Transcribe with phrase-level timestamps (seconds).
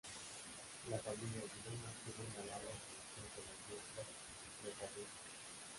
[0.89, 4.03] La familia Girona tuvo una larga relación con la industria
[4.63, 5.29] metalúrgica.